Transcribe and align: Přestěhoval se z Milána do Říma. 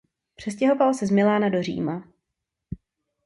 Přestěhoval 0.35 0.93
se 0.93 1.07
z 1.07 1.11
Milána 1.11 1.49
do 1.49 1.63
Říma. 1.63 2.07